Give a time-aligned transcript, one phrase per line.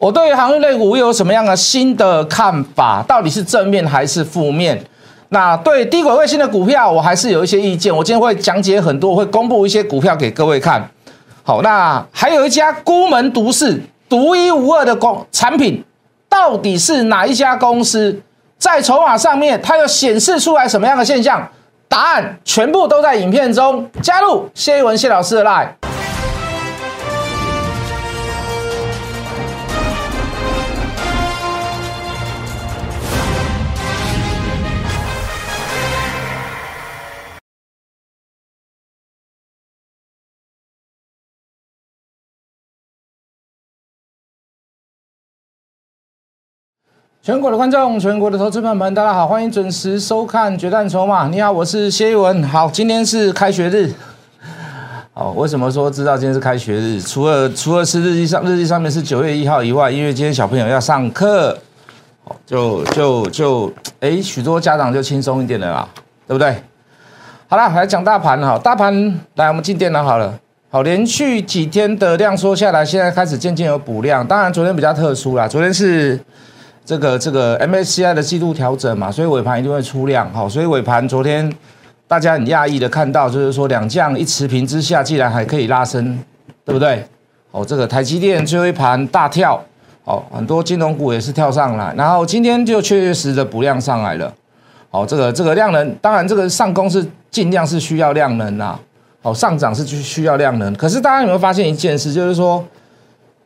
[0.00, 3.04] 我对航运类股有什么样的新的看法？
[3.06, 4.82] 到底是正面还是负面？
[5.28, 7.94] 那对低轨卫星的股票，我还是有一些意见。
[7.94, 10.90] 我今天会讲解很多，会公布一些股票给各位看。
[11.42, 13.78] 好，那还有一家孤门独市、
[14.08, 15.84] 独一无二的公产品，
[16.30, 18.22] 到底是哪一家公司？
[18.56, 21.46] 在筹码上面，它又显示出来什么样的现象？
[21.88, 23.86] 答案全部都在影片中。
[24.00, 25.89] 加入谢一文谢老师的 line。
[47.22, 51.26] 全国的观众，全国的投资朋友们，大家好，欢迎准时收看《决战筹码》。
[51.28, 52.42] 你好，我是谢一文。
[52.44, 53.92] 好，今天是开学日。
[55.12, 56.98] 好，为什么说知道今天是开学日？
[56.98, 61.58] 除了除了是日历上日历上面是九月一号以外，因为今天小朋友要上课，
[62.46, 65.88] 就就就哎，许多家长就轻松一点了啦，
[66.26, 66.56] 对不对？
[67.48, 70.32] 好了，来讲大盘哈，大盘来，我们进电脑好了。
[70.70, 74.26] 好，连续几天的量缩下来，现在开始渐渐有补量。
[74.26, 76.18] 当然，昨天比较特殊啦，昨天是。
[76.84, 81.52] 这个这个 MSCI 的季度调整嘛，所以尾盘一定会出量，好，所以尾盘昨天
[82.08, 86.18] 大家很讶异的看到，就是说两降一持平之下，竟然还可以拉升，
[86.64, 87.04] 对不对？
[87.52, 89.62] 哦，这个台积电最后一盘大跳，
[90.04, 94.32] 哦，很多金融股也是跳上来，然后今天就确确实的补量上来了，
[94.90, 98.78] 哦，这个这个量能，当然这个上攻是尽量是需要量能呐，
[99.22, 102.64] 哦，上涨是需需要量能，可是大家有没有发现一件事，就是说，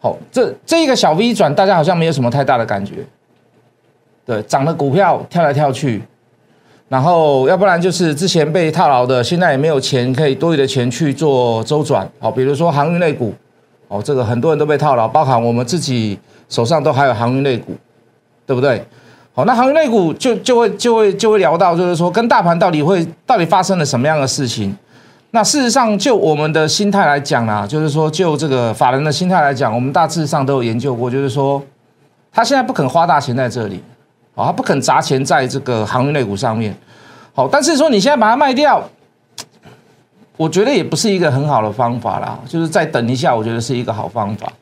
[0.01, 3.07] 哦，这这一个小 V 转，大家好像没有什么太大的感觉。
[4.27, 6.03] 对，涨的股票跳来跳去，
[6.89, 12.09] 然后要不然就是之前被套牢的，现在也没有钱可以多余的钱去做周转。
[12.19, 13.35] 好，比如说航运类股，
[13.89, 17.73] 哦，这个很多人都被套牢，包含我们自己手上都还有航运类股，
[18.47, 18.83] 对不对？
[19.35, 24.75] 好，那航运类股就就会就会就会聊到，就是说跟大盘到底会到底发生了什么样的事情？
[25.33, 31.61] 那事实上，就我们的心态来讲啊，就是说就这个法人的心态来讲，我们大致上都有研究过，就是说
[32.33, 33.83] 他现在不肯花大钱在这里。
[34.35, 36.75] 哦，他不肯砸钱在这个航运类股上面，
[37.35, 38.83] 好，但是说你现在把它卖掉，
[40.37, 42.39] 我觉得也不是一个很好的方法啦。
[42.49, 44.53] 就是再等一下，我觉得是一个好方法。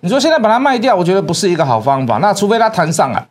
[0.00, 2.18] 你说现在把它卖掉，我觉得不是一个好方法。
[2.18, 3.24] 那除非它弹上来，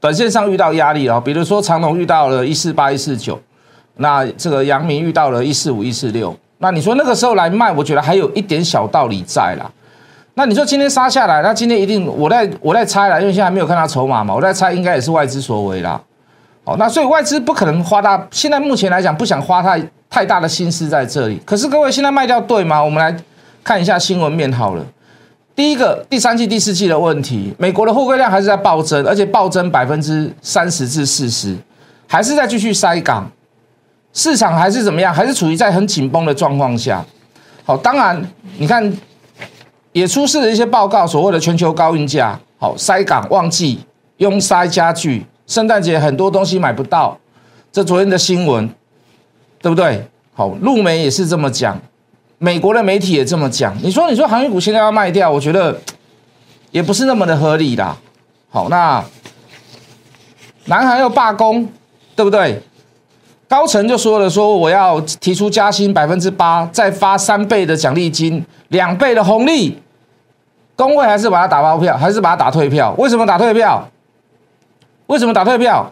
[0.00, 3.40] 短线上遇到压力哦，比如说长隆遇到了一四八一四九，
[3.96, 9.70] 那这个阳明遇到了一四五一四六，那你说那个时候来卖，我觉得还有一点小道理在啦。
[10.38, 16.00] 那你说今天杀下来，那今天一定我在我在猜了，因为现在没有看到筹码嘛，我在猜应该也是外资所为啦。
[16.62, 21.42] 好，那所以外资不可能花大，现在目前来讲不想花太太大的心思在这里。
[21.44, 22.80] 可是各位现在卖掉对吗？
[22.80, 23.12] 我们来
[23.64, 24.86] 看一下新闻面好了。
[25.56, 31.56] 第一个，第三季、第四季的问题，美国的货柜量还是在暴增，而且暴增百分之三十至四十，
[32.06, 33.28] 还是在继续塞港，
[34.12, 35.12] 市场还是怎么样？
[35.12, 37.04] 还是处于在很紧绷的状况下。
[37.64, 38.24] 好，当然
[38.56, 38.96] 你看。
[39.98, 43.80] 也出示了一些报告，所谓的全球高运价，好塞港旺季，
[44.18, 47.18] 拥塞加剧，圣诞节很多东西买不到，
[47.72, 48.68] 这昨天的新闻，
[49.60, 50.06] 对不对？
[50.34, 51.76] 好，陆媒也是这么讲，
[52.38, 53.76] 美国的媒体也这么讲。
[53.82, 55.76] 你说，你说航运股现在要卖掉，我觉得
[56.70, 57.96] 也不是那么的合理啦。
[58.48, 59.04] 好，那
[60.66, 61.68] 南韩要罢工，
[62.14, 62.62] 对不对？
[63.48, 69.76] 高层就说了，说我要提出加薪百分之八，再发三倍的奖励金，两倍的红利。
[70.78, 72.94] 工会还是把它打包票，还是把它打退票？
[72.96, 73.86] 为什么打退票？
[75.08, 75.90] 为什么打退票？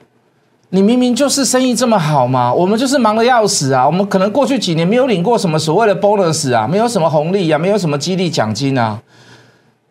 [0.69, 3.84] 你明明就是生意这么好嘛，我们就是忙得要死啊！
[3.84, 9.00] 我们可能过去几年没有领过什么所谓的 bonus 啊，没有什么红利啊，没有什么激励奖金啊，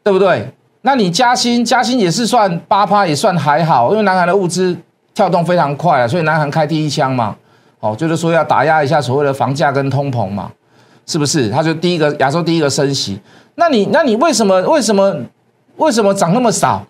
[0.02, 0.50] 对不对？
[0.82, 4.78] 那你加薪，加薪也是算八趴，也算还好，因为南韩的物资
[5.14, 7.36] 跳动非常快啊，所以南韩开第一枪嘛。
[7.82, 10.52] 哦，就是说要打压一下所谓的房价跟通膨嘛，
[11.06, 11.50] 是不是？
[11.50, 13.20] 他就第一个亚洲第一个升息，
[13.56, 15.16] 那你那你为什么为什么
[15.78, 16.86] 为什么涨那么少？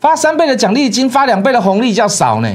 [0.00, 2.48] 发三倍的奖励金，发两倍的红利叫少呢？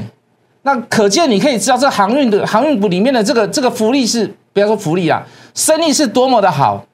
[0.63, 5.21] 那可见你可以知道这航运的航运股里面的这个这个福利是不要说福利啊，
[5.53, 6.85] 生意是多么的好，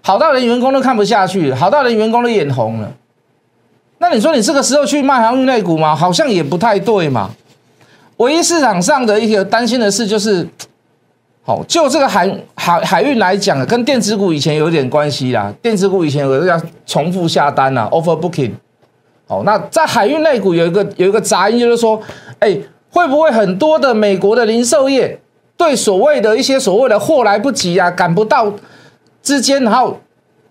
[0.00, 2.90] 好到连员工都看不下去，好到连员工都眼红了。
[3.98, 5.94] 那你说你这个时候去卖航运类股吗？
[5.94, 7.30] 好像也不太对嘛。
[8.16, 10.48] 唯一市场上的一个担心的事就是，
[11.44, 15.52] 好，就这个海海海运来讲，跟电子股以前有点关系啦。
[15.60, 18.52] 电子股以前有个叫重复下单呐，overbooking。
[19.26, 22.00] 好，那在海运类股有一个有一个杂音，就是说，
[22.38, 22.56] 哎，
[22.90, 25.20] 会不会很多的美国的零售业
[25.56, 28.52] 对所谓的一些所谓的货来不及啊，赶不到
[29.20, 30.00] 之间，然后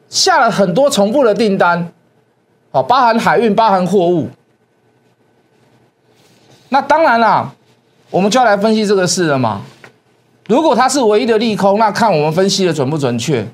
[0.09, 1.89] 下了很多重复的订单，
[2.71, 4.27] 好，包含海运，包含货物。
[6.67, 7.53] 那当然啦，
[8.09, 9.61] 我们就要来分析这个事了嘛。
[10.47, 13.45] 如果它是唯一的利空，那看我们分析的准不准确，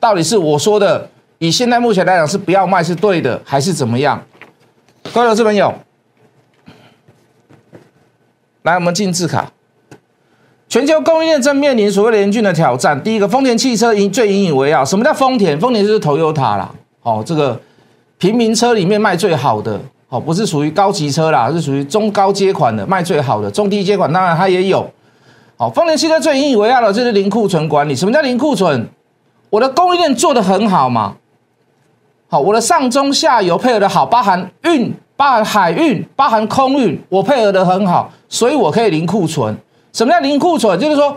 [0.00, 1.08] 到底是我说的，
[1.38, 4.22] 以现在目前来讲是不要卖是对的，还是怎么样？
[5.12, 5.74] 各位投资朋友，
[8.62, 9.52] 来，我们进字卡。
[10.68, 13.00] 全球供应链正面临所谓严峻的挑战。
[13.02, 14.84] 第一个，丰田汽车引最引以为傲。
[14.84, 15.58] 什么叫丰田？
[15.60, 16.74] 丰田就是 Toyota 啦。
[17.02, 17.60] 哦，这个
[18.18, 23.50] 平民车里面卖最好的，哦，不是属于高级车啦，是属于中高阶款的，卖最好的。
[23.50, 24.90] 中低阶款当然它也有。
[25.58, 27.96] 好，丰田汽车最引以为傲的就是零库存管理。
[27.96, 28.86] 什么叫零库存？
[29.48, 31.16] 我的供应链做得很好嘛。
[32.28, 39.56] 好，我的上中下游配合的好，包含运、包含海运、包含空运，我配合的很好，所以我可以零库存。
[39.94, 40.78] 什么叫零库存？
[40.78, 41.16] 就是说，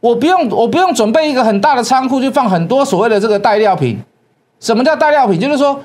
[0.00, 3.98] 我不用我不用准备一个很大的仓库去放很多所谓的这个带料品。
[4.60, 5.40] 什么叫带料品？
[5.40, 5.80] 就是说，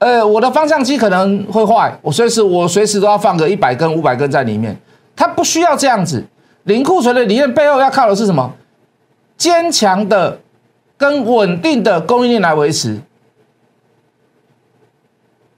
[0.00, 4.76] 呃，我的方向机可能会坏，我随时我随时都要放个一百根、五百根在里面。
[5.14, 6.22] 它不需要这样子。
[6.66, 8.52] 零库存的理念背后要靠的是什么？
[9.36, 10.40] 坚强的
[10.96, 13.00] 跟稳定的供应链来维持。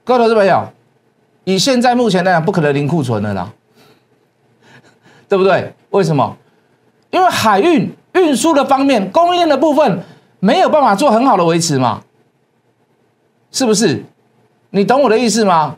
[0.03, 0.69] 各位投资朋友，
[1.45, 3.51] 以现在目前来讲，不可能零库存的啦。
[5.27, 5.73] 对不对？
[5.89, 6.37] 为什么？
[7.09, 10.03] 因为海运运输的方面，供应链的部分
[10.39, 12.03] 没有办法做很好的维持嘛，
[13.51, 14.03] 是不是？
[14.69, 15.77] 你懂我的意思吗？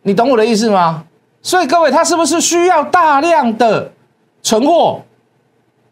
[0.00, 1.04] 你懂我的意思吗？
[1.42, 3.92] 所以各位，他是不是需要大量的
[4.44, 5.00] 存货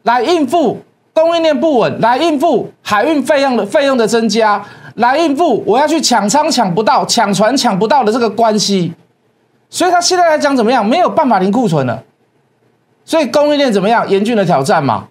[0.04, 0.78] 来应付
[1.12, 4.64] 供应链不稳，来应付海运费用的费用的增加，
[4.96, 8.92] 来应付我要去抢仓抢不到、抢船抢不到的这个关系？
[9.68, 10.86] 所以他现在来讲怎么样？
[10.86, 12.02] 没有办法零库存了。
[13.04, 14.08] 所以供应链怎么样？
[14.08, 15.08] 严峻的挑战嘛。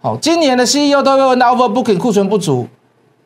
[0.00, 2.68] 好，今年的 CEO 都会问到 overbooking 库存不足，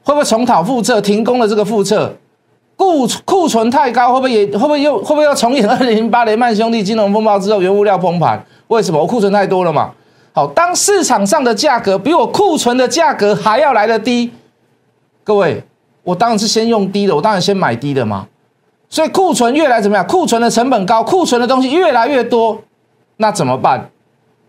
[0.04, 2.14] 会不会重蹈覆辙，停工的这个覆辙？
[2.76, 8.44] 库库存太高，会不会也会不会又会不会又重演二零零八雷曼兄弟金融风暴之后原物料崩盘？
[8.68, 9.00] 为什么？
[9.00, 9.92] 我库存太多了嘛。
[10.32, 14.32] 好，当市场上的价格比我库存的价格还要来的低，
[15.22, 15.62] 各位，
[16.02, 18.26] 我当然是先用低的，我当然先买低的嘛。
[18.88, 20.06] 所以库存越来怎么样？
[20.06, 22.60] 库存的成本高，库存的东西越来越多。
[23.18, 23.90] 那怎么办？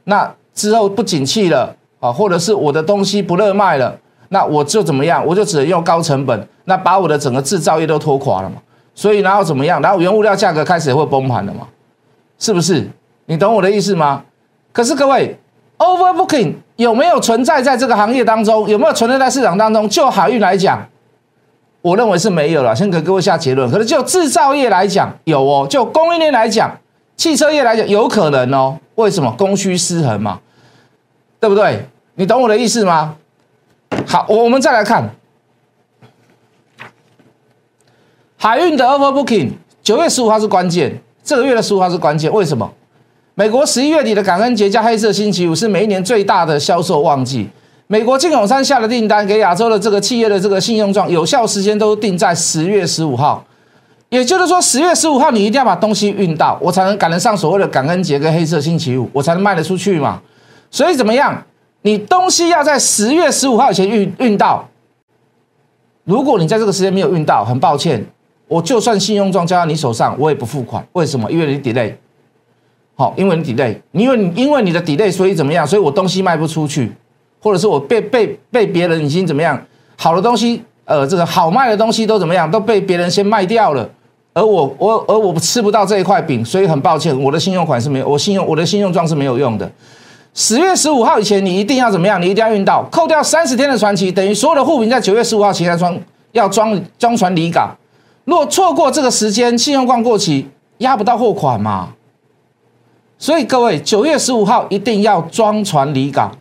[0.06, 3.96] 那之后不景气了啊，或者是我的东西不热卖了，
[4.30, 5.24] 那我就怎么样？
[5.26, 8.56] 我就只能用高成本，那把我的整个制造业都拖垮了嘛。
[8.96, 9.82] 所以然后怎么样？
[9.82, 11.68] 然后原物料价格开始会崩盘了嘛？
[12.40, 12.90] 是不是？
[13.26, 14.24] 你懂我的意思吗？
[14.72, 15.40] 可是各位
[15.78, 18.68] ，overbooking 有没有存在在这个行业当中？
[18.70, 19.88] 有没有存在在市场当中？
[19.90, 20.88] 就海运来讲，
[21.82, 22.76] 我认为是没有了。
[22.76, 23.70] 先给各位下结论。
[23.72, 25.66] 可是就制造业来讲，有哦。
[25.70, 26.78] 就供应链来讲。
[27.18, 30.40] 汽车业来讲有可能哦，为什么供需失衡嘛？
[31.40, 31.88] 对不对？
[32.16, 33.16] 你懂我的意思吗？
[34.06, 35.10] 好，我们再来看
[38.38, 39.52] 海运的 overbooking，
[39.82, 42.30] 九月十五号是关键，这个月的十五号是关键。
[42.32, 42.70] 为什么？
[43.38, 47.46] 美国十一月底的感恩节加黑色星期五是每一年最大的销售旺季。
[47.88, 53.44] 美国金永山下的订单给亚洲的这个企业的这个信用状有效时间都定在十月十五号。
[54.08, 60.22] 也就是说，十月十五号你一定要把东西运到，我才能赶得上所谓的感恩节跟黑色星期五，我才能卖得出去嘛。
[60.72, 61.44] 所以怎么样？
[61.82, 64.66] 你东西要在十月十五号以前运运到。
[66.06, 68.06] 如果你在这个时间没有运到，很抱歉，
[68.48, 70.88] 我就算信用状交到你手上，我也不付款。
[70.94, 71.30] 为什么？
[71.30, 71.94] 因为你 delay。
[72.96, 75.68] 好，因为你 delay，因为你因为你的 delay，所以怎么样？
[75.68, 76.92] 所以我东西卖不出去，
[77.42, 79.62] 或者是我被被被别人已经怎么样？
[79.98, 80.64] 好的东西。
[80.88, 82.52] 呃，这个好卖的东西都怎么样？
[82.52, 83.90] 都被别人先卖掉了，
[84.36, 89.68] 而我我而我吃不到这一块饼，所以很抱歉，我的信用款是没有，我信用我的信用状是没有用的。
[90.36, 92.22] 十月十五号以前，你一定要怎么样？
[92.22, 96.00] 你一定要运到，扣掉三十天的船期，等于所有的货品在九月十五号前要装
[96.34, 97.76] 要装装船离港。
[98.26, 100.48] 如果错过这个时间，信用状过期，
[100.78, 101.90] 压不到货款嘛。
[103.18, 106.32] 所以各位，九月十五号一定要装船离港。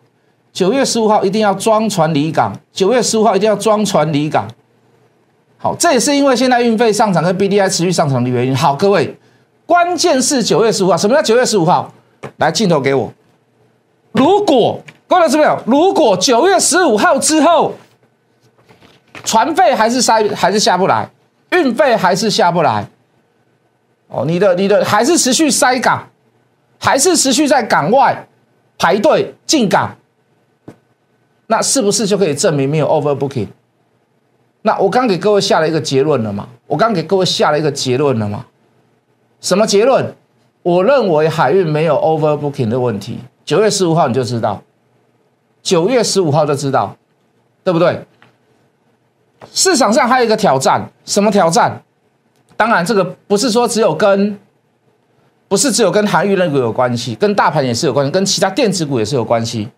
[0.53, 4.47] 九月十五号一定要装船离港，九月十五号一定要装船离港。
[5.59, 8.55] 好，这也是因为现在运费上涨跟 B D I 持续上涨的原因。
[8.55, 9.17] 好，各位，
[9.67, 10.97] 关键是九月十五号。
[10.97, 11.93] 什么叫九月十五号？
[12.37, 13.13] 来，镜头给我。
[14.13, 15.49] 如果各位是不是？
[15.67, 17.73] 如果九月十五号之后，
[19.25, 21.09] 船费还是塞，还是下不来，
[21.51, 22.87] 运费还是下不来，
[24.09, 26.07] 哦，你的你的还是持续塞港，
[26.85, 28.27] 还是持续在港外
[28.77, 29.97] 排队进港。
[31.47, 33.49] 那是不是就可以证明没有 overbooking？
[34.61, 36.47] 那我刚给各位下了一个结论了嘛？
[36.67, 38.45] 我刚给各位下了一个结论了嘛？
[39.41, 40.15] 什么结论？
[40.63, 43.19] 我认为海运没有 overbooking 的问题。
[43.47, 44.63] 九月十五号你就知道，
[45.63, 46.95] 九月十五号就知道，
[47.63, 48.05] 对不对？
[49.53, 51.83] 市场上还有一个挑战，什么挑战？
[52.59, 54.39] 当然这个不是说只有跟，
[55.49, 59.69] 不是只有跟韩愈那个有关系，跟大盘也是有关系，跟其他电子股也是有关系。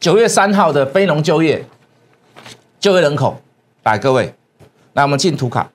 [0.00, 1.64] 九月三号的非农就业，
[2.78, 3.40] 就业人口，
[3.84, 4.34] 来各位，
[4.92, 5.70] 来我们进图卡，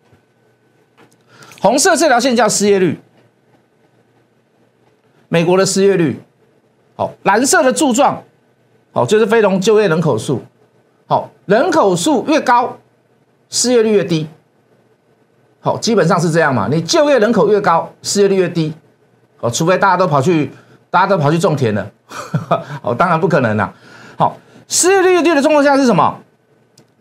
[1.61, 2.99] 红色这条线叫失业率，
[5.29, 6.21] 美国的失业率，
[6.95, 8.23] 好，蓝色的柱状，
[8.91, 10.43] 好，就是非农就业人口数，
[11.07, 12.77] 好，人口数越高，
[13.49, 14.27] 失业率越低，
[15.61, 18.73] 好，基本上是这样嘛，你就业人口越高，失业率越低，
[19.41, 20.51] 哦，除非大家都跑去，
[20.89, 21.85] 大家都跑去种田了，
[22.81, 23.73] 哦，当然不可能啦。
[24.17, 24.37] 好，
[24.67, 26.17] 失业率越低的状况下是什么？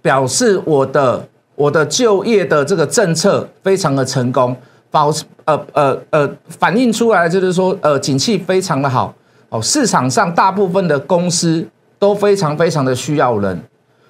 [0.02, 4.56] 表示我的我的就业的这个政策非常的成功，
[4.90, 5.12] 保
[5.44, 9.14] 呃呃呃反映出来就是说呃景气非常的好
[9.48, 11.66] 哦，市场上大部分的公司
[11.98, 13.60] 都非常非常的需要人。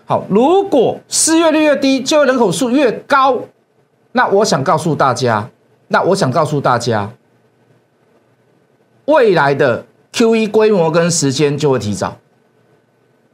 [0.04, 3.38] 好，如果失业率越低，就业人口数越高，
[4.12, 5.48] 那我想告诉大家，
[5.88, 7.10] 那我想告诉大家，
[9.04, 12.16] 未来的 Q E 规模跟时间就会提早。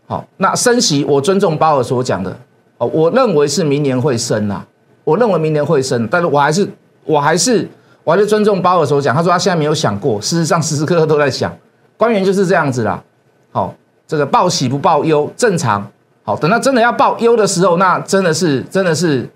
[0.06, 2.36] 好，那升息，我尊重鲍尔所讲的，
[2.76, 4.62] 哦，我认为是明年会升呐，
[5.02, 6.68] 我认为明年会升，但是我还是，
[7.04, 7.66] 我还是，
[8.02, 11.56] 我还是尊重鲍尔所讲，他说他现在没有想过，事实上时时刻刻都在想，
[11.96, 13.02] 官员就是这样子啦，
[13.50, 13.74] 好，
[14.06, 15.90] 这个报喜不报忧，正常，
[16.22, 19.26] 好，等到真的要报忧的时候，那真的是，真的是，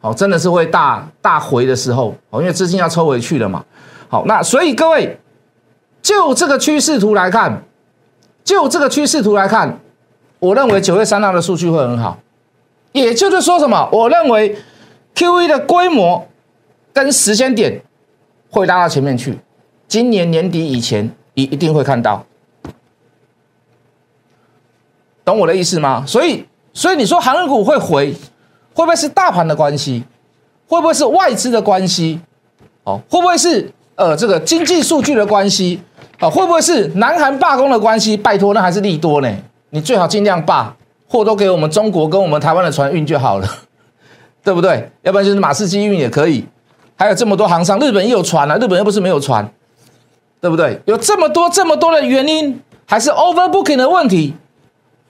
[0.00, 3.64] 好，真的是会大大回的时候，哦，因为资金要抽回去了嘛，
[4.08, 5.18] 好，那所以各位，
[6.00, 7.62] 就这个趋势图来看，
[8.44, 9.80] 就这个趋势图来看。
[10.40, 12.16] 我认为九月三号的数据会很好，
[12.92, 13.88] 也就是说什么？
[13.90, 14.56] 我认为
[15.16, 16.28] Q E 的规模
[16.92, 17.82] 跟时间点
[18.48, 19.36] 会拉到前面去，
[19.88, 22.24] 今年年底以前一一定会看到，
[25.24, 26.04] 懂我的意思吗？
[26.06, 28.14] 所以，所以你说航运股会回，
[28.78, 30.04] 会不会是大盘的关系？
[30.68, 32.20] 会不会是外资的关系？
[32.84, 35.82] 哦，会不会是呃这个经济数据的关系？
[36.20, 38.16] 啊，会不会是南韩罢工的关系？
[38.16, 39.28] 拜托，那还是利多呢？
[39.70, 40.76] 你最好尽量把
[41.08, 43.48] 货都给我们中国跟我们台湾的船运就好了，
[44.44, 44.88] 对不对？
[45.02, 46.46] 要不然就是马士基运也可以。
[46.94, 49.44] 还有这么多航商，日本也有船啊，日本又不是没有船，
[50.40, 50.80] 对不对？
[50.84, 54.36] 有这么多这么多的原因，还是 overbooking 的问题，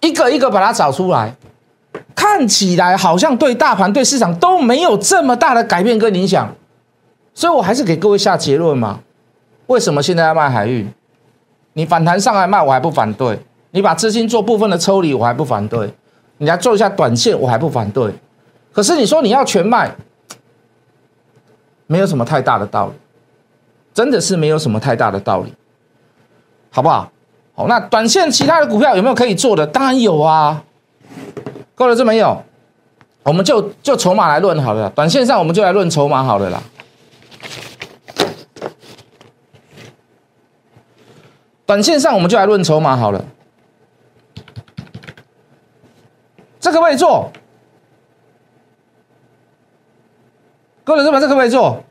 [0.01, 1.35] 一个一个把它找出来，
[2.15, 6.55] 看起来好像对大盘对市场都没有这么大的改变跟影响，
[7.35, 9.01] 所以我还是给各位下结论嘛。
[9.67, 10.89] 为什么现在要卖海运？
[11.75, 13.39] 你反弹上来卖，我还不反对。
[13.71, 15.87] 你把资金做部分的抽离，我还不反对；
[16.39, 18.13] 你来做一下短线，我还不反对。
[18.73, 19.95] 可是你说你要全卖，
[21.87, 22.93] 没有什么太大的道理，
[23.93, 25.53] 真的是没有什么太大的道理，
[26.71, 27.13] 好不好？
[27.55, 29.67] 好，那短线其他的股票有没有可以做的？
[29.67, 30.65] 当然有啊。
[31.79, 32.43] 够了，这没有，
[33.23, 34.91] 我们就就筹码来论好了。
[34.91, 36.61] 短线上我们就来论筹码好了啦。
[41.65, 43.25] 短线上我们就来论筹码好了。
[46.59, 47.31] 这可不可以做？
[50.83, 51.85] 各位这边这可不可以做？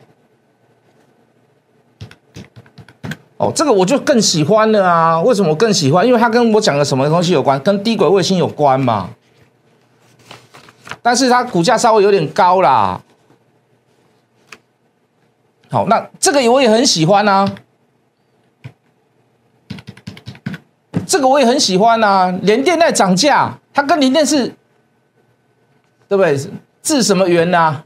[3.38, 5.22] 哦，这个我就更喜欢了啊！
[5.22, 6.06] 为什么我更喜欢？
[6.06, 7.58] 因为它跟我讲的什么东西有关？
[7.62, 9.12] 跟低轨卫星有关嘛？
[11.01, 13.01] 但是它股价稍微有点高啦。
[15.70, 17.50] 好，那这个我也很喜欢啊。
[21.06, 22.32] 这个我也很喜欢啊。
[22.44, 24.54] 联电在涨价，它跟联电是。
[26.10, 26.39] 对不对？
[26.82, 27.84] 治什么缘呐？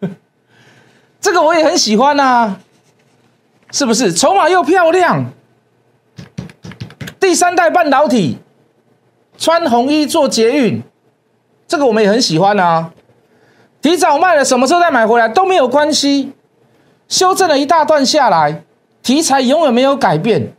[1.18, 2.56] 这个我也很喜欢呐，
[3.72, 4.12] 是不是？
[4.12, 5.24] 筹码又漂亮，
[7.18, 8.36] 第三代半导体，
[9.38, 10.82] 穿红衣做捷运，
[11.72, 12.90] 这个我们也很喜欢呐。
[13.80, 16.30] 提早卖了，什么时候再买回来都没有关系。
[17.08, 18.62] 修正了一大段下来，
[19.02, 20.52] 题材永远没有改变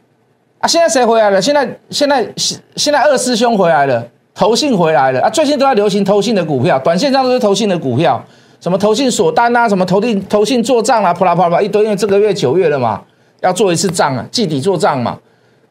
[0.57, 0.67] 啊！
[0.67, 1.39] 现在谁回来了？
[1.39, 2.27] 现在现在
[2.75, 4.03] 现在二师兄回来了。
[4.33, 5.29] 投信回来了啊！
[5.29, 8.19] 最近都在流行投信的股票，短线上都是投信的股票，
[8.59, 11.83] 什么投信锁单啊，什么投信投信做账啊，啪啦啪啦一堆。
[11.83, 13.03] 因为这个月九月了嘛，
[13.41, 15.19] 要做一次账啊，季底做账嘛，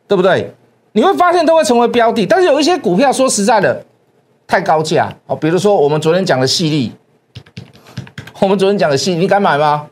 [0.07, 0.55] 对不对？
[0.93, 3.85] 你会发现都会成为标的，但是有一些股票说实在的
[4.53, 6.93] 太高价哦，比如说我们昨天讲的细粒，
[8.39, 9.87] 我们昨天讲的细，你敢买吗？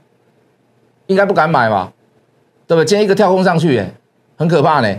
[1.06, 1.90] 应该不敢买吧？
[2.66, 2.84] 对不对？
[2.84, 3.90] 今天一个跳空上去，哎，
[4.36, 4.96] 很可怕呢。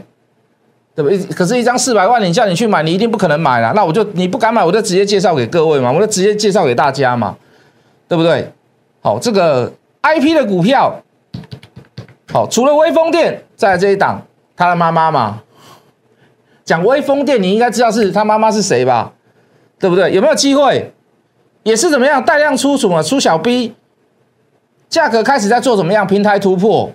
[0.95, 1.19] 对不对？
[1.35, 3.71] 可是，一张四百万，你叫你去买，你一定不可能买了。
[3.75, 7.37] 那我就你不敢买，我就直接介绍给各位嘛，我就直接介绍给大家嘛，
[8.07, 8.51] 对不对？
[9.01, 10.99] 好，这个 I P 的股票，
[12.33, 14.25] 好，除了微风电，在这一档，
[14.55, 15.43] 他的妈妈嘛，
[16.65, 19.13] 讲微风电，你应该知道是他妈妈是谁吧？
[19.81, 20.13] 对不对？
[20.13, 20.93] 有没有机会？
[21.63, 23.73] 也是怎么样，带量出什么出小 B，
[24.87, 26.91] 价格开始在做怎么样平台突破，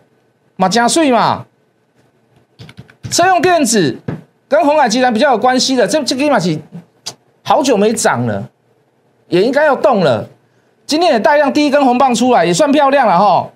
[0.57, 1.47] 马加税嘛，
[3.11, 3.99] 车用电子
[4.49, 6.61] 跟红海集团比较有关系的，这这个马起
[7.43, 8.49] 好久没涨了，
[9.29, 10.29] 也应该要动了。
[10.85, 13.51] 今天也带量第一根红棒出来，也算漂亮了哈。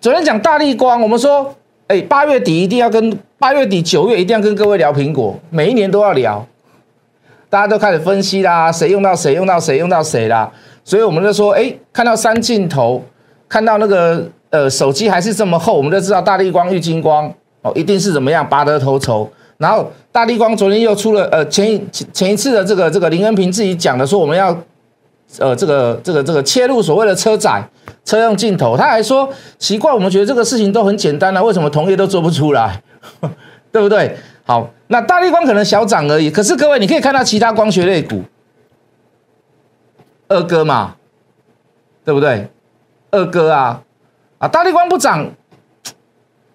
[0.00, 1.54] 昨天讲大力光，我们说，
[1.88, 6.46] 哎，八月底一定要跟八月底九月一定要跟各位聊苹果，每一年都要聊。
[7.50, 10.50] 大家都开始分析啦，谁用到谁，用到谁，用到谁啦。
[10.84, 13.02] 所以我们就说，哎，看到三镜头，
[13.48, 19.28] 看到那个呃手机还是这么厚，我们就知道大力光、玉金光哦，一定是怎么样拔得头筹。
[19.56, 24.56] 然后大力光昨天又出了呃前一前一次的这个这个林恩平自己讲的说我们要。
[25.38, 27.62] 呃，这个这个这个切入所谓的车载
[28.02, 29.28] 车用镜头，他还说
[29.58, 32.82] 奇怪，我们觉得这个事情都很简单啊，为什么同业都做不出来，
[33.70, 34.16] 对不对？
[34.48, 38.22] 好，那大力光可能小涨而已，可是各位你可以看到其他光学类股，
[40.26, 40.96] 二哥嘛，
[42.02, 42.48] 对不对？
[43.10, 43.82] 二哥啊
[44.38, 45.30] 啊，大力光不涨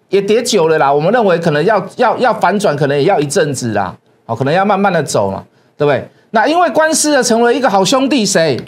[0.08, 3.96] 也跌久了啦，我们认为可能要要要反转，可能也要一阵子啦，
[4.26, 5.44] 好，可能要慢慢的走嘛，
[5.76, 6.08] 对不对？
[6.32, 8.60] 那因为官司的成为一个好兄弟，谁？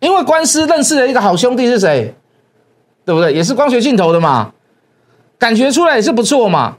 [0.00, 2.14] 因为官司认识了一个好兄弟是谁？
[3.06, 3.32] 对不对？
[3.32, 4.52] 也是光学镜头的嘛，
[5.38, 6.76] 感觉出来也是不错嘛，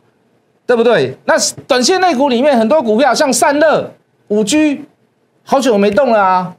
[0.65, 1.17] 对不对？
[1.25, 1.35] 那
[1.67, 3.91] 短线内股里面很多股票，像散热、
[4.29, 4.83] 五 G，
[5.43, 6.55] 好久没动了啊，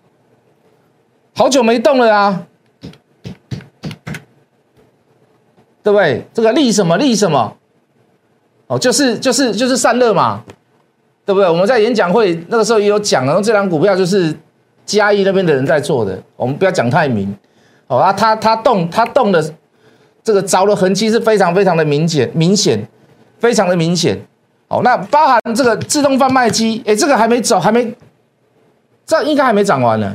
[1.35, 2.43] 好久没动了啊，
[5.83, 6.27] 对不对？
[6.33, 7.57] 这个利什么利什么？
[8.69, 10.43] 哦，就是就是就是散热嘛。
[11.25, 11.51] 对不对？
[11.51, 14.33] 我们在演讲会那个时候也有讲，然后这张股票就是
[14.85, 17.37] 嘉义那边的人在做的，我们不要讲太明。
[17.89, 19.45] 好啊，他他动他动的
[20.23, 22.81] 这个着的痕迹是非常非常的明显，明显，
[23.39, 24.19] 非常的明显。
[24.69, 27.95] 好，那包含这个自动贩卖机，哎，这个还没走，还没，
[29.07, 30.15] 这应该还没涨完呢。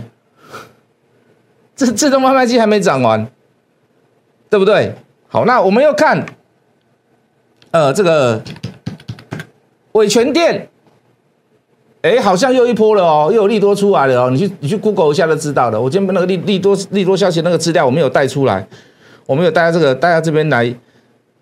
[1.75, 3.27] 这自动贩卖机还没涨完，
[4.49, 4.93] 对不对？
[5.27, 6.25] 好，那我们又看，
[7.71, 8.41] 呃，这个
[9.93, 10.67] 伟全店。
[12.03, 14.31] 哎，好像又一波了哦，又有利多出来了哦。
[14.31, 15.79] 你去你去 Google 一下就知道了。
[15.79, 18.67] 我今天那个利利多利多消息那个资料我没有带出来，
[19.27, 20.73] 我没有带到这个带到这边来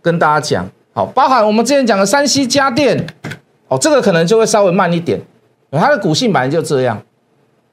[0.02, 0.70] 跟大家讲。
[0.94, 3.06] 好，包含我们之前讲的山西家电，
[3.68, 5.20] 哦，这个可能就会稍微慢一点，
[5.72, 7.02] 它的股性本来就这样。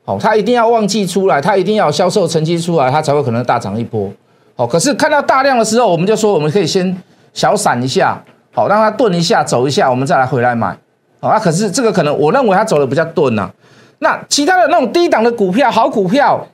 [0.05, 4.09] 好，它一定要旺季出来，它一定要销售成绩出来，它才会可能大涨一波。
[4.55, 6.96] 好，可是看到大量的时候，我们就说我们可以先
[7.35, 10.76] 小散一下，好，让它顿一下走一下，我们再来回来买。
[11.20, 13.50] 啊，可是这个可能我认为它走的比较钝呐。
[13.98, 16.46] 那其他的那种低档的股票，好股票，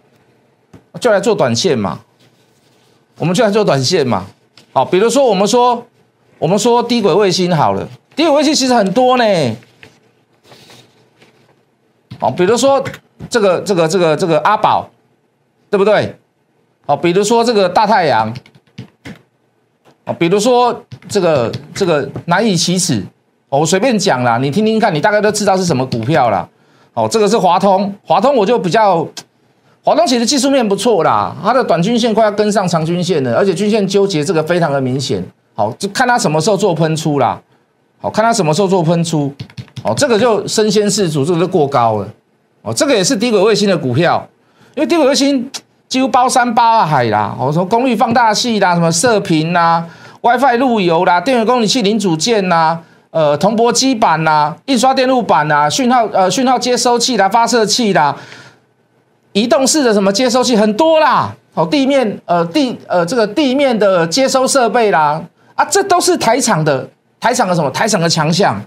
[1.00, 1.98] 就来做短线嘛。
[3.18, 4.24] 我们就来做短线嘛。
[4.72, 5.84] 好，比如说我们说，
[6.42, 9.24] 我们说低轨卫星好了，低轨卫星其实很多呢。
[12.18, 12.82] 哦，比如说
[13.30, 14.90] 这个这个这个这个阿宝，
[15.70, 16.16] 对不对？
[16.86, 18.34] 哦，比如说这个大太阳，
[20.04, 23.00] 哦，比如说这个这个难以启齿。
[23.48, 26.48] 我随便讲啦，你听听看，你大概都知道是什么股票啦。
[26.94, 29.06] 哦，这个是华通，华通我就比较，
[29.84, 35.24] 华通其实技术面不错啦，它的短均线快要跟上长均线了，而且均线纠结这个非常的明显。
[35.54, 37.40] 好，就看它什么时候做喷出啦。
[38.00, 39.32] 好，看它什么时候做喷出。
[39.82, 42.08] 哦，这个就身先士卒，这个就过高了。
[42.62, 44.26] 哦，这个也是低轨卫星的股票，
[44.74, 45.50] 因为低轨卫星
[45.88, 47.36] 几乎包山包海啦。
[47.38, 49.84] 我说功率放大器啦，什么射频啦
[50.22, 52.80] ，WiFi 路由啦，电源供应器零组件啦。
[53.10, 58.16] 呃，铜箔基板呐，印刷电路板呐，讯号呃讯号接收器啦，发射器啦，
[59.32, 65.22] 移动式的什么接收器很多啦，好地面呃地呃这个地面的接收设备啦，
[65.54, 66.88] 啊，这都是台厂的
[67.20, 68.60] 台厂的什么台厂的强项，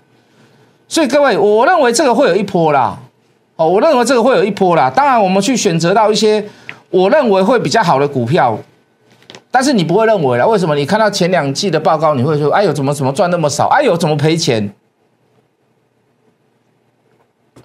[0.88, 2.98] 所以各位，我认为这个会有一波啦，
[3.56, 6.46] 哦，我认为这个会有一波啦，当然我们去选择到一些
[6.90, 8.58] 我认为会比较好的股票。
[9.52, 10.46] 但是你不会认为啦？
[10.46, 10.76] 为什么？
[10.76, 13.68] 你看到前两季的报告，你会说：“哎呦，怎么怎么赚那么少？
[13.70, 14.74] 哎呦，怎么赔钱？”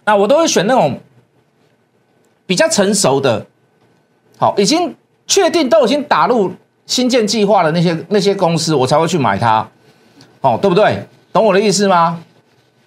[0.06, 1.00] 那我都会选那种
[2.46, 3.44] 比较成熟的，
[4.38, 4.94] 好，已经
[5.26, 6.52] 确定都已经打入
[6.90, 9.64] 新建计划的那些那些公司，我才会去买它，
[10.40, 11.00] 哦，对不对？
[11.32, 12.18] 懂我的意思吗？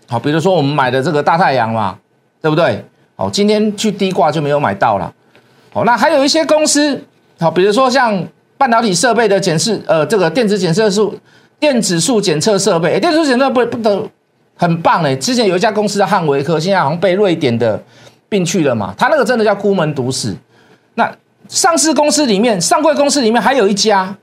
[0.08, 1.98] 好，比如说我们买的这个大太阳嘛，
[2.42, 2.84] 对不对？
[3.16, 5.14] 哦，今天去低挂就没有买到了。
[5.72, 7.02] 好，那还有一些公司，
[7.40, 8.22] 好，比如说像。
[8.56, 11.14] 半导体设备的检视，呃，这个电子检测数、
[11.60, 14.02] 电子数检测设备，电子数检测不不得
[14.56, 15.14] 很棒诶。
[15.18, 17.82] 之前有一家公司叫汉维科，现在好像被瑞典的
[18.30, 18.94] 并去了嘛。
[18.98, 20.34] 他那个真的叫孤门独死。
[20.94, 21.12] 那
[21.48, 24.16] 上市公司里面，上柜公司里面还有一家，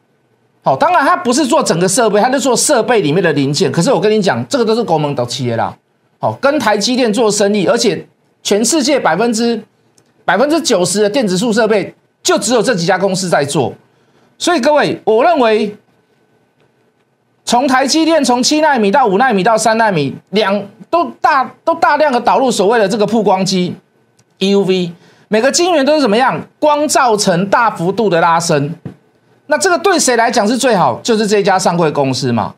[0.62, 3.70] 好，当然他不是做整个设备，他是做设备里面的零件。
[3.70, 5.76] 可是我跟你讲，这个都是国门的企业啦，
[6.18, 8.06] 好，跟台积电做生意，而且
[8.42, 9.62] 全世界百分之
[10.24, 13.72] 百分之九十的电子数设备就只有这几家公司在做。
[14.38, 15.76] 所以各位，我认为
[17.44, 23.74] 从台积电从七纳米到五纳米到三纳米，两都大都大量的导入所谓的这个曝光机
[24.38, 24.92] EUV，
[25.32, 26.44] 每个晶圆都是怎么样？
[26.58, 28.74] 光照成大幅度的拉升。
[29.46, 31.00] 那这个对谁来讲是最好？
[31.04, 32.52] 就是这家上柜公司嘛。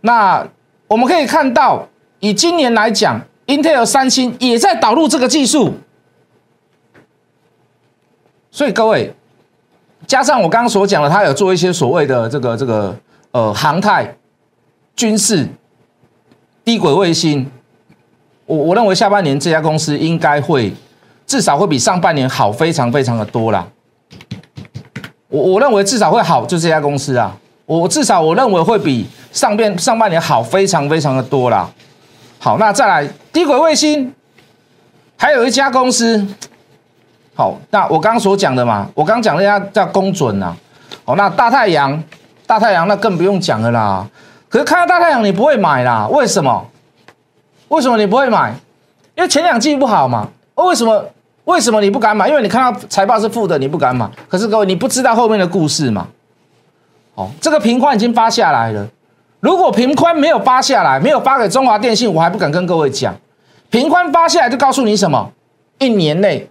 [0.00, 0.48] 那
[0.86, 1.86] 我们可以看到，
[2.20, 5.74] 以今年来讲，Intel、三星也在导入这个技术。
[8.50, 9.14] 所以各位，
[10.06, 12.96] 加上我刚刚所讲的，它有做一些所谓的这个这个
[13.32, 14.16] 呃航太、
[14.96, 15.46] 军事、
[16.64, 17.52] 低轨卫星。
[18.46, 20.72] 我我认为下半年这家公司应该会
[21.28, 23.64] 至少会比上半年好非常非常的多啦。
[25.28, 27.36] 我我认为至少会好，就这家公司啊，
[27.66, 31.68] 我至少我认为会比上边上半年好非常非常的多啦。
[32.38, 34.10] 好，那再来低轨卫星，
[35.18, 36.26] 还有一家公司，
[37.34, 40.56] 好，那我刚刚所讲的嘛，我刚刚讲那家叫公准呐，
[41.04, 42.02] 哦，那大太阳，
[42.46, 44.08] 大太阳那更不用讲了啦。
[44.48, 46.66] 可是看到大太阳你不会买啦，为什么？
[47.68, 48.54] 为什么你不会买？
[49.14, 50.26] 因为前两季不好嘛。
[50.54, 51.04] 为什么？
[51.48, 52.28] 为什么你不敢买？
[52.28, 54.06] 因为你看到财报是负的，你不敢买。
[54.28, 56.06] 可是各位，你不知道后面的故事嘛？
[57.14, 58.86] 哦，这个平宽已经发下来了。
[59.40, 63.14] 如果平宽没有发下来，没有发给中华电信，我还不敢跟各位讲。
[63.70, 65.32] 平宽发下来就告诉你什么？
[65.78, 66.46] 一年内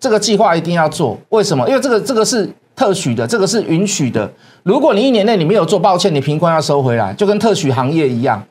[0.00, 1.16] 这个计划一定要做。
[1.28, 1.68] 为什么？
[1.68, 4.28] 因为这个这个是特许的，这个是允许的。
[4.64, 8.42] 如果你一年内你没有做，抱歉，你平宽要收回来，就跟特许行业一样。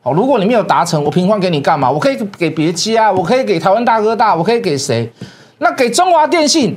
[0.00, 1.90] 好，如果你没有达成，我平宽给你干嘛？
[1.90, 5.10] 我可以给别家，我可以给台湾大哥大，我可以给谁？
[5.62, 6.76] 那给中华电信，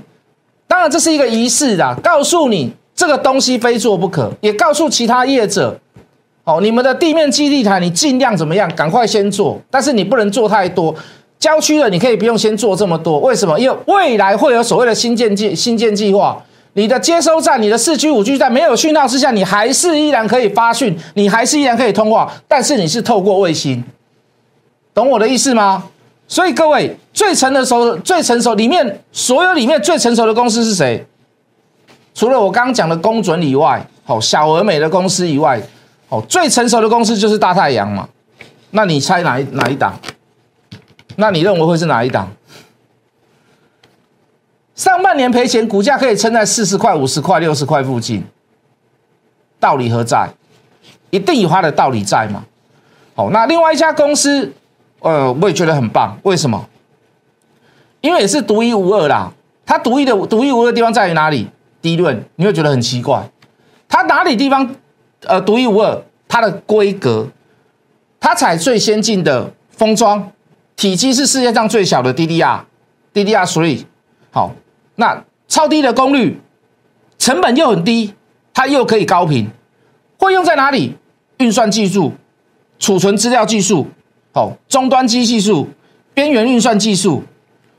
[0.67, 5.79] 当然这是一个仪式啦，告诉你这个东西非做不可，也告诉其他业者，
[6.43, 10.93] 哦，你们的地面基地台你尽量怎么样，赶快先做，但是你不能做太多。
[11.39, 13.59] 郊区的你可以不用先做这么多，为什么？
[13.59, 16.41] 因为未来会有所谓的新建计新建计划，
[16.73, 23.83] 你的接收站、你的四 G 五 G 站没有讯号之下，你还是依然可以发讯，你还是依然可以通话，但是你是透过卫星，
[24.93, 25.83] 懂我的意思吗？
[26.33, 31.05] 所以各位，最成熟、最成熟里面，所有里面最成熟的公司是谁？
[32.15, 35.61] 除了我刚刚讲的公准以外，好小而美的公司以外，
[36.09, 38.09] 好最成熟的公司就是大太阳嘛。
[38.71, 39.93] 那你猜哪一哪一档？
[41.17, 42.27] 那你认为会是哪一档？
[44.73, 48.23] 上半年赔钱，股价可以撑在四十块、五十块、六十块附近，
[49.59, 50.27] 道理何在？
[51.11, 52.43] 一定有它的道理在嘛？
[53.13, 54.51] 好，那另外一家公司。
[55.03, 56.17] 呃，我也觉得很棒。
[56.23, 56.67] 为什么？
[58.01, 59.31] 因为也是独一无二啦。
[59.65, 61.47] 它独一的独一无二的地方在于哪里？
[61.81, 63.29] 第一论你会觉得很奇怪，
[63.87, 64.75] 它哪里地方
[65.25, 66.01] 呃独一无二？
[66.27, 67.27] 它的规格，
[68.19, 70.31] 它采最先进的封装，
[70.75, 73.85] 体积是世界上最小的 DDR，DDR three。
[74.31, 74.53] 好，
[74.95, 76.39] 那超低的功率，
[77.17, 78.13] 成本又很低，
[78.53, 79.49] 它又可以高频，
[80.17, 80.95] 会用在哪里？
[81.37, 82.13] 运算技术、
[82.79, 83.87] 储存资料技术。
[84.35, 85.67] 好，终端机技术、
[86.11, 87.21] 边缘运算技术，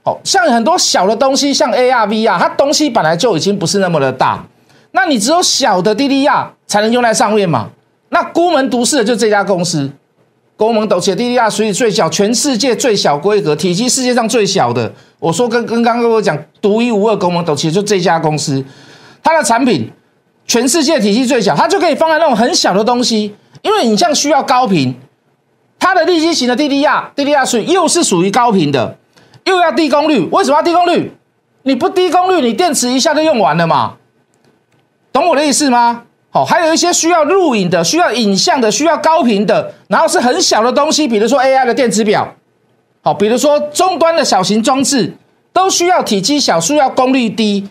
[0.04, 4.46] 好像很多小的东西，像 AR、VR，它东西本来就已经不是那么的大，
[4.92, 7.70] 那你只有小的 DDR 才能用在上面嘛？
[8.10, 9.90] 那孤门独市的就这家公司，
[10.56, 14.92] 孤门独起 DDR 所以最小，全世界最小规格，体积世界上最小的。
[15.18, 18.64] 我说跟跟刚刚跟我讲独一无二，孤门独起就这家公司，
[19.24, 19.90] 它的产品
[20.46, 24.94] 全世界体积最小，它就可以放在那种很小的东西，因为你像需要高频。
[25.84, 28.96] 它的立基型的 DDR，DDR 是又是属于高频的，
[29.44, 30.26] 又要低功率。
[30.32, 31.12] 为什么要低功率？
[31.64, 33.96] 你不低功率，你电池一下就用完了嘛？
[35.12, 36.04] 懂我的意思吗？
[36.30, 42.34] 好，还有一些需要录影的、需要影像的、需要高频的，然后是很小的东西，比如说 AI 的电子表，
[43.02, 45.12] 好，比如说终端的小型装置，
[45.52, 47.68] 都需要体积小，需要功率低，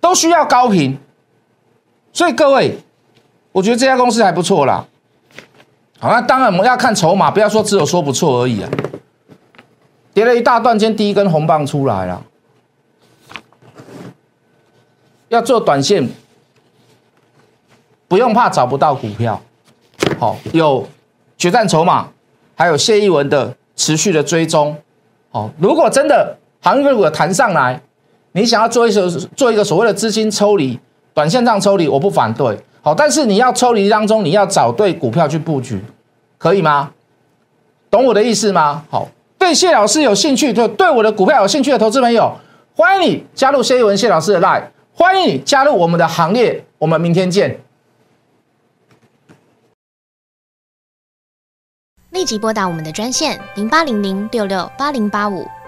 [0.00, 0.98] 都需要高频。
[2.14, 2.78] 所以各位，
[3.52, 4.86] 我觉得这家公司还不错啦。
[6.00, 8.70] 好，那当然我们要看筹码，不要说只有说不错而已啊。
[10.14, 12.22] 跌了一大段，间第一根红棒出来了，
[15.28, 16.08] 要做短线，
[18.08, 19.40] 不用怕找不到股票。
[20.18, 20.88] 好，有
[21.36, 22.08] 决战筹码，
[22.56, 24.74] 还有谢逸文的持续的追踪。
[25.30, 27.78] 好，如果真的航运股弹上来，
[28.32, 30.80] 你想要做一个做一个所谓的资金抽离，
[31.12, 32.58] 短线上抽离，我不反对。
[32.82, 35.82] 好，但是你要抽离当中，你要找对股票去布局，
[36.38, 36.92] 可以吗？
[37.90, 38.84] 懂我的意思吗？
[38.88, 42.34] 好，对谢老师有兴趣，对对我的股票有兴趣的投资朋友，
[42.74, 44.64] 欢迎你加入谢一文谢老师的 line，
[44.94, 47.60] 欢迎你加入我们的行列，我们明天见。
[52.10, 55.46] 立即拨打我们的专线零八零零六六八零八五。